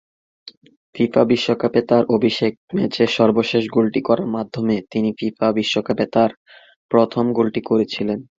FIFA 0.95 1.21
বিশ্বকাপে 1.25 1.81
তার 1.89 2.03
অভিষেক 2.15 2.53
ম্যাচের 2.75 3.09
সর্বশেষ 3.17 3.63
গোলটি 3.67 4.01
করার 4.07 4.27
মাধ্যমে 4.35 4.75
তিনি 4.91 5.09
ফিফা 5.19 5.47
বিশ্বকাপে 5.57 6.05
তার 6.15 6.31
প্রথম 6.91 7.25
গোলটি 7.37 7.61
করেছিলেন। 7.69 8.19